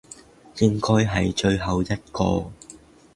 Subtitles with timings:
[0.57, 2.51] 應該係最後一個